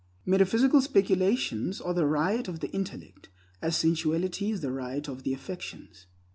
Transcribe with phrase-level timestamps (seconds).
[0.25, 3.29] Metaphysical speculations are the riot of the intellect,
[3.61, 6.07] as sensuality is the riot of the affections.